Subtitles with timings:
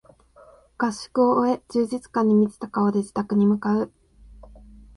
[0.79, 3.93] 合宿を終え充実感に満ちた顔で自宅に向かう